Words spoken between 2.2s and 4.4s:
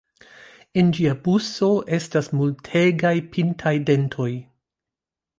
multegaj pintaj dentoj.